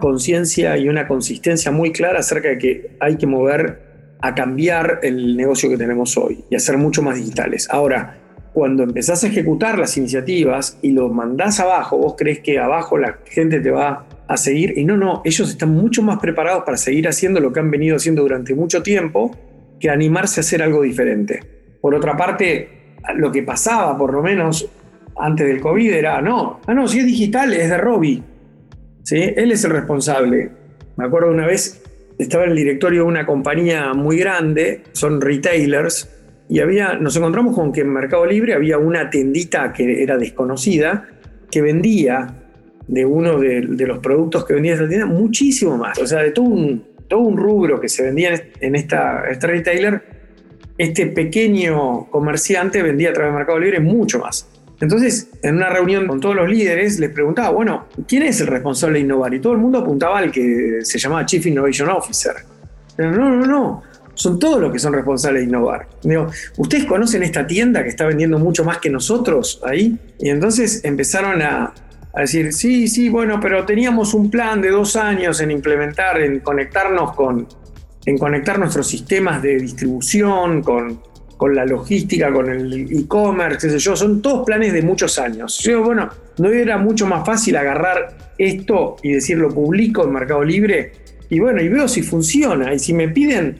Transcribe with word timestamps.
conciencia 0.00 0.76
y 0.76 0.88
una 0.88 1.06
consistencia 1.06 1.70
muy 1.70 1.92
clara 1.92 2.20
acerca 2.20 2.48
de 2.48 2.58
que 2.58 2.96
hay 2.98 3.16
que 3.16 3.26
mover 3.26 4.16
a 4.20 4.34
cambiar 4.34 5.00
el 5.02 5.36
negocio 5.36 5.70
que 5.70 5.76
tenemos 5.76 6.16
hoy 6.16 6.44
y 6.50 6.56
hacer 6.56 6.76
mucho 6.76 7.02
más 7.02 7.16
digitales. 7.16 7.68
Ahora, 7.70 8.18
cuando 8.52 8.82
empezás 8.82 9.22
a 9.22 9.28
ejecutar 9.28 9.78
las 9.78 9.96
iniciativas 9.96 10.78
y 10.82 10.90
los 10.90 11.12
mandás 11.12 11.60
abajo, 11.60 11.96
vos 11.96 12.14
crees 12.18 12.40
que 12.40 12.58
abajo 12.58 12.98
la 12.98 13.18
gente 13.26 13.60
te 13.60 13.70
va 13.70 14.06
a 14.26 14.36
seguir 14.36 14.76
y 14.76 14.84
no, 14.84 14.96
no, 14.96 15.22
ellos 15.24 15.48
están 15.48 15.70
mucho 15.70 16.02
más 16.02 16.18
preparados 16.18 16.64
para 16.64 16.76
seguir 16.76 17.08
haciendo 17.08 17.40
lo 17.40 17.52
que 17.52 17.60
han 17.60 17.70
venido 17.70 17.96
haciendo 17.96 18.22
durante 18.22 18.54
mucho 18.54 18.82
tiempo 18.82 19.36
que 19.78 19.88
animarse 19.88 20.40
a 20.40 20.42
hacer 20.42 20.62
algo 20.62 20.82
diferente. 20.82 21.40
Por 21.80 21.94
otra 21.94 22.16
parte, 22.16 22.96
lo 23.16 23.32
que 23.32 23.42
pasaba, 23.42 23.96
por 23.96 24.12
lo 24.12 24.22
menos 24.22 24.68
antes 25.16 25.46
del 25.46 25.60
COVID, 25.60 25.92
era, 25.92 26.20
no, 26.20 26.60
ah, 26.66 26.74
no, 26.74 26.86
si 26.86 27.00
es 27.00 27.06
digital, 27.06 27.52
es 27.54 27.70
de 27.70 27.78
Robbie. 27.78 28.22
¿Sí? 29.02 29.32
Él 29.36 29.52
es 29.52 29.64
el 29.64 29.70
responsable. 29.72 30.50
Me 30.96 31.04
acuerdo 31.06 31.30
una 31.30 31.46
vez, 31.46 31.82
estaba 32.18 32.44
en 32.44 32.50
el 32.50 32.56
directorio 32.56 33.02
de 33.02 33.08
una 33.08 33.26
compañía 33.26 33.94
muy 33.94 34.18
grande, 34.18 34.82
son 34.92 35.20
retailers, 35.20 36.10
y 36.50 36.58
había, 36.58 36.94
nos 36.94 37.16
encontramos 37.16 37.54
con 37.54 37.72
que 37.72 37.82
en 37.82 37.92
Mercado 37.92 38.26
Libre 38.26 38.54
había 38.54 38.76
una 38.76 39.08
tiendita 39.08 39.72
que 39.72 40.02
era 40.02 40.18
desconocida 40.18 41.08
que 41.48 41.62
vendía 41.62 42.34
de 42.88 43.04
uno 43.04 43.38
de, 43.38 43.62
los 43.62 44.00
productos 44.00 44.44
que 44.44 44.54
vendía 44.54 44.74
esa 44.74 44.88
tienda 44.88 45.06
muchísimo 45.06 45.76
más. 45.76 45.96
O 46.00 46.06
sea, 46.08 46.24
de 46.24 46.32
todo 46.32 46.46
un, 46.46 46.84
todo 47.06 47.20
un 47.20 47.36
rubro 47.36 47.80
que 47.80 47.88
se 47.88 48.02
vendía 48.02 48.34
en 48.60 48.74
esta, 48.74 49.30
este 49.30 49.46
retailer, 49.46 50.02
este 50.76 51.06
pequeño 51.06 52.10
comerciante 52.10 52.82
vendía 52.82 53.10
a 53.10 53.12
través 53.12 53.32
de 53.32 53.38
Mercado 53.38 53.60
Libre 53.60 53.78
mucho 53.78 54.18
más. 54.18 54.49
Entonces, 54.80 55.28
en 55.42 55.56
una 55.56 55.68
reunión 55.68 56.06
con 56.06 56.20
todos 56.20 56.34
los 56.34 56.48
líderes, 56.48 56.98
les 56.98 57.10
preguntaba, 57.10 57.50
bueno, 57.50 57.86
¿quién 58.08 58.22
es 58.22 58.40
el 58.40 58.46
responsable 58.46 58.98
de 58.98 59.04
innovar? 59.04 59.34
Y 59.34 59.40
todo 59.40 59.52
el 59.52 59.58
mundo 59.58 59.78
apuntaba 59.78 60.18
al 60.18 60.32
que 60.32 60.80
se 60.82 60.98
llamaba 60.98 61.26
Chief 61.26 61.44
Innovation 61.46 61.90
Officer. 61.90 62.34
Pero 62.96 63.12
no, 63.12 63.30
no, 63.30 63.46
no 63.46 63.90
son 64.20 64.38
todos 64.38 64.60
los 64.60 64.70
que 64.70 64.78
son 64.78 64.92
responsables 64.92 65.42
de 65.42 65.48
innovar. 65.48 65.88
Digo, 66.02 66.30
¿ustedes 66.58 66.84
conocen 66.84 67.22
esta 67.22 67.46
tienda 67.46 67.82
que 67.82 67.88
está 67.88 68.04
vendiendo 68.04 68.38
mucho 68.38 68.66
más 68.66 68.76
que 68.76 68.90
nosotros 68.90 69.62
ahí? 69.64 69.98
Y 70.18 70.28
entonces 70.28 70.84
empezaron 70.84 71.40
a, 71.40 71.72
decir, 72.14 72.52
sí, 72.52 72.86
sí, 72.86 73.08
bueno, 73.08 73.40
pero 73.40 73.64
teníamos 73.64 74.12
un 74.12 74.30
plan 74.30 74.60
de 74.60 74.68
dos 74.68 74.96
años 74.96 75.40
en 75.40 75.50
implementar, 75.50 76.20
en 76.20 76.40
conectarnos 76.40 77.14
con, 77.14 77.48
en 78.04 78.18
conectar 78.18 78.58
nuestros 78.58 78.86
sistemas 78.88 79.40
de 79.40 79.56
distribución, 79.56 80.62
con, 80.62 81.00
con 81.40 81.54
la 81.54 81.64
logística, 81.64 82.30
con 82.30 82.50
el 82.50 82.86
e-commerce, 82.92 83.66
qué 83.66 83.72
sé 83.72 83.78
yo, 83.78 83.96
son 83.96 84.20
todos 84.20 84.44
planes 84.44 84.74
de 84.74 84.82
muchos 84.82 85.18
años. 85.18 85.58
Yo, 85.60 85.82
bueno, 85.82 86.10
¿no 86.36 86.50
era 86.50 86.76
mucho 86.76 87.06
más 87.06 87.24
fácil 87.24 87.56
agarrar 87.56 88.14
esto 88.36 88.96
y 89.02 89.12
decirlo 89.12 89.48
público 89.48 90.04
en 90.04 90.12
Mercado 90.12 90.44
Libre? 90.44 90.92
Y 91.30 91.40
bueno, 91.40 91.62
y 91.62 91.70
veo 91.70 91.88
si 91.88 92.02
funciona. 92.02 92.74
Y 92.74 92.78
si 92.78 92.92
me 92.92 93.08
piden 93.08 93.58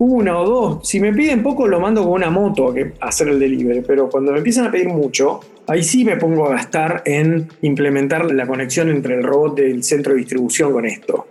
una 0.00 0.40
o 0.40 0.44
dos. 0.44 0.88
Si 0.88 0.98
me 0.98 1.12
piden 1.12 1.40
poco, 1.44 1.68
lo 1.68 1.78
mando 1.78 2.02
con 2.02 2.14
una 2.14 2.30
moto 2.30 2.74
a, 3.00 3.06
hacer 3.06 3.28
el 3.28 3.38
delivery, 3.38 3.82
pero 3.86 4.08
cuando 4.08 4.32
me 4.32 4.38
empiezan 4.38 4.66
a 4.66 4.72
pedir 4.72 4.88
mucho, 4.88 5.38
ahí 5.68 5.84
sí 5.84 6.04
me 6.04 6.16
pongo 6.16 6.46
a 6.46 6.50
gastar 6.50 7.02
en 7.04 7.46
implementar 7.62 8.28
la 8.32 8.44
conexión 8.44 8.88
entre 8.88 9.14
el 9.14 9.22
robot 9.22 9.54
del 9.54 9.84
centro 9.84 10.14
de 10.14 10.18
distribución 10.18 10.72
con 10.72 10.84
esto. 10.84 11.28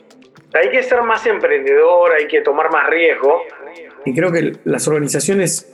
Hay 0.53 0.69
que 0.69 0.81
ser 0.81 1.01
más 1.01 1.25
emprendedor, 1.25 2.13
hay 2.13 2.27
que 2.27 2.39
tomar 2.39 2.71
más 2.71 2.89
riesgo. 2.89 3.41
Y 4.05 4.13
creo 4.13 4.31
que 4.31 4.53
las 4.65 4.87
organizaciones, 4.87 5.72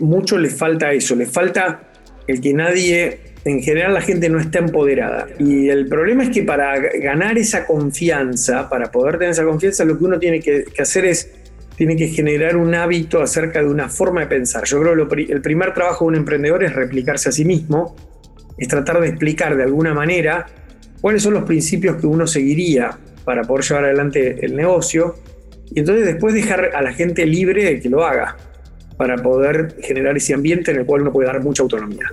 mucho 0.00 0.38
les 0.38 0.54
falta 0.54 0.92
eso, 0.92 1.14
les 1.14 1.30
falta 1.30 1.92
el 2.26 2.40
que 2.40 2.52
nadie, 2.52 3.20
en 3.44 3.62
general 3.62 3.94
la 3.94 4.00
gente 4.00 4.28
no 4.28 4.38
está 4.38 4.58
empoderada. 4.58 5.26
Y 5.38 5.68
el 5.68 5.86
problema 5.88 6.24
es 6.24 6.30
que 6.30 6.42
para 6.42 6.78
ganar 6.78 7.38
esa 7.38 7.66
confianza, 7.66 8.68
para 8.68 8.90
poder 8.90 9.18
tener 9.18 9.30
esa 9.30 9.44
confianza, 9.44 9.84
lo 9.84 9.98
que 9.98 10.04
uno 10.04 10.18
tiene 10.18 10.40
que 10.40 10.64
hacer 10.78 11.04
es 11.04 11.30
tiene 11.76 11.96
que 11.96 12.08
generar 12.08 12.56
un 12.56 12.74
hábito 12.74 13.20
acerca 13.20 13.60
de 13.60 13.68
una 13.68 13.88
forma 13.88 14.22
de 14.22 14.26
pensar. 14.28 14.64
Yo 14.64 14.80
creo 14.80 15.08
que 15.08 15.32
el 15.32 15.40
primer 15.40 15.74
trabajo 15.74 16.04
de 16.04 16.10
un 16.10 16.14
emprendedor 16.16 16.62
es 16.64 16.72
replicarse 16.72 17.28
a 17.28 17.32
sí 17.32 17.44
mismo, 17.44 17.96
es 18.56 18.68
tratar 18.68 19.00
de 19.00 19.08
explicar 19.08 19.56
de 19.56 19.64
alguna 19.64 19.94
manera 19.94 20.46
cuáles 21.00 21.22
son 21.22 21.34
los 21.34 21.44
principios 21.44 21.96
que 21.96 22.06
uno 22.06 22.26
seguiría 22.26 22.96
para 23.24 23.42
poder 23.42 23.64
llevar 23.64 23.84
adelante 23.86 24.44
el 24.44 24.54
negocio 24.54 25.16
y 25.72 25.80
entonces 25.80 26.06
después 26.06 26.34
dejar 26.34 26.70
a 26.74 26.82
la 26.82 26.92
gente 26.92 27.26
libre 27.26 27.64
de 27.64 27.80
que 27.80 27.88
lo 27.88 28.04
haga 28.04 28.36
para 28.96 29.16
poder 29.16 29.76
generar 29.82 30.16
ese 30.16 30.34
ambiente 30.34 30.70
en 30.70 30.78
el 30.78 30.86
cual 30.86 31.02
uno 31.02 31.12
puede 31.12 31.26
dar 31.26 31.42
mucha 31.42 31.62
autonomía. 31.62 32.12